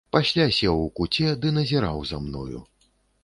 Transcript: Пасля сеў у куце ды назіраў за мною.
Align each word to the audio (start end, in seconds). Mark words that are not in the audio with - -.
Пасля 0.15 0.45
сеў 0.59 0.79
у 0.85 0.87
куце 0.99 1.29
ды 1.43 1.51
назіраў 1.59 2.01
за 2.13 2.21
мною. 2.25 2.65